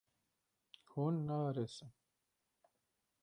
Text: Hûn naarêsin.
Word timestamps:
Hûn 0.91 1.15
naarêsin. 1.27 1.91